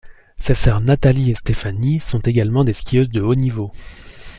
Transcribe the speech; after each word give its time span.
Ses 0.39 0.55
sœurs 0.55 0.81
Nathalie 0.81 1.29
et 1.29 1.35
Stephanie 1.35 1.99
sont 1.99 2.21
également 2.21 2.63
des 2.63 2.73
skieuses 2.73 3.11
de 3.11 3.21
haut 3.21 3.35
niveau. 3.35 3.71